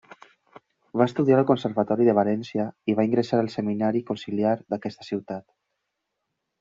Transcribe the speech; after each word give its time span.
Va 1.01 1.05
estudiar 1.09 1.35
al 1.41 1.45
Conservatori 1.51 2.07
de 2.07 2.15
València 2.19 2.65
i 2.93 2.95
va 3.01 3.07
ingressar 3.09 3.43
al 3.43 3.53
Seminari 3.57 4.05
Conciliar 4.11 4.55
d'aquesta 4.75 5.07
ciutat. 5.13 5.47